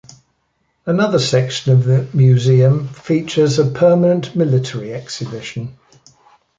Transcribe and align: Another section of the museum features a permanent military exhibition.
Another 0.87 1.19
section 1.19 1.73
of 1.73 1.83
the 1.83 2.07
museum 2.11 2.87
features 2.87 3.59
a 3.59 3.67
permanent 3.69 4.35
military 4.35 4.95
exhibition. 4.95 5.77